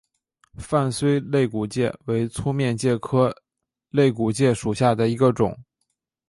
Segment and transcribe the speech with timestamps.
[0.57, 3.31] 范睢肋骨介为粗面介科
[3.89, 5.55] 肋骨介属下的一个种。